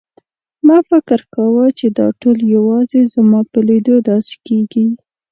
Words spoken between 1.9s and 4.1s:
دا ټول یوازې زما په لیدو